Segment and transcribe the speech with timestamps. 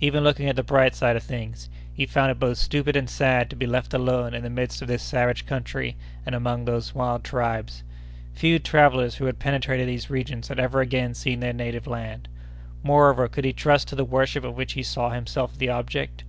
[0.00, 3.50] Even looking at the bright side of things, he found it both stupid and sad
[3.50, 7.22] to be left alone in the midst of this savage country and among these wild
[7.22, 7.82] tribes.
[8.32, 12.26] Few travellers who had penetrated to these regions had ever again seen their native land.
[12.82, 16.24] Moreover, could he trust to the worship of which he saw himself the object?